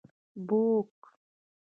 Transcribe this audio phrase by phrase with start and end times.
[0.45, 0.97] book